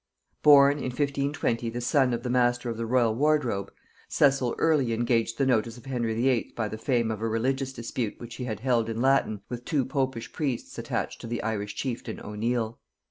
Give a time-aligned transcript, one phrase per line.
[0.41, 3.71] Born, in 1520, the son of the master of the royal wardrobe,
[4.09, 6.53] Cecil early engaged the notice of Henry VIII.
[6.55, 9.85] by the fame of a religious dispute which he had held in Latin with two
[9.85, 12.79] popish priests attached to the Irish chieftain O'Neal.